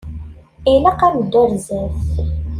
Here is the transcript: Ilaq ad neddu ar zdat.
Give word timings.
Ilaq 0.73 0.99
ad 1.07 1.11
neddu 1.17 1.37
ar 1.43 1.51
zdat. 1.63 1.95